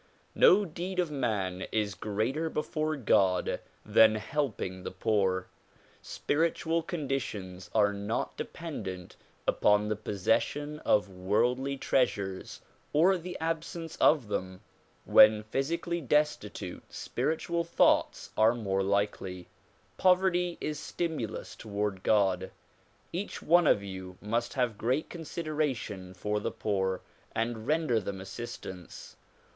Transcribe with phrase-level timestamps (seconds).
[0.33, 5.45] No deed of man is greater before God than helping the poor.
[6.01, 9.15] Spiritual conditions are not dependent
[9.47, 12.61] upon the possession of worldly treas ures
[12.91, 14.61] or the absence of them.
[15.05, 19.49] When physically destitute, spiritual thoughts are more likely.
[19.97, 22.49] Poverty is stimulus toward God.
[23.13, 27.01] Each one of you must have great consideration for the poor
[27.35, 29.15] and render them assistance.